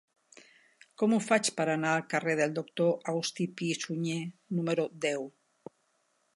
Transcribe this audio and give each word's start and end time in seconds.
Com 1.01 1.11
ho 1.13 1.19
faig 1.25 1.49
per 1.59 1.67
anar 1.73 1.91
al 1.97 2.07
carrer 2.15 2.35
del 2.41 2.57
Doctor 2.57 3.13
August 3.13 3.43
Pi 3.61 3.71
i 3.77 3.79
Sunyer 3.85 4.19
número 4.61 4.91
deu? 5.09 5.33